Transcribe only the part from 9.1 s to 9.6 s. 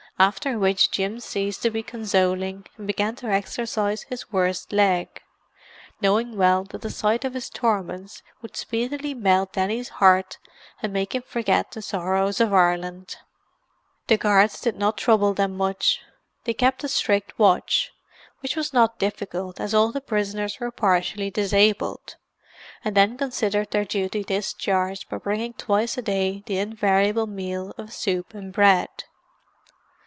melt